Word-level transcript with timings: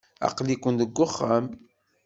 Aql-iken 0.27 0.75
deg 0.79 0.97
uxxam. 1.05 1.45